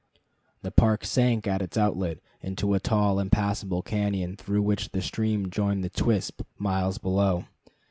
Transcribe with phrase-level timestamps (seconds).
[0.63, 5.51] The park sank at its outlet into a tall impassable cañon through which the stream
[5.51, 7.45] joined the Twispt, miles below.